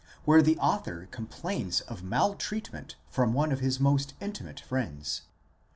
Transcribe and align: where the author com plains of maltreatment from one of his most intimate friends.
where 0.25 0.41
the 0.41 0.57
author 0.57 1.07
com 1.11 1.27
plains 1.27 1.81
of 1.81 2.01
maltreatment 2.01 2.95
from 3.07 3.33
one 3.33 3.51
of 3.51 3.59
his 3.59 3.79
most 3.79 4.15
intimate 4.19 4.59
friends. 4.59 5.21